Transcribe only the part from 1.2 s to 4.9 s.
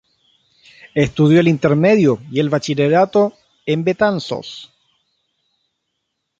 el intermedio y el bachillerato en Betanzos.